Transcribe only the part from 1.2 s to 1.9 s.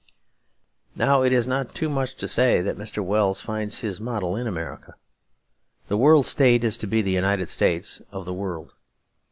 it is not too